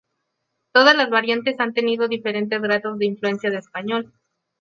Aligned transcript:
Todas 0.73 0.95
las 0.97 1.11
variantes 1.11 1.59
han 1.59 1.75
tenido 1.75 2.07
diferentes 2.07 2.59
grados 2.59 2.97
de 2.97 3.05
influencia 3.05 3.51
de 3.51 3.57
español. 3.59 4.11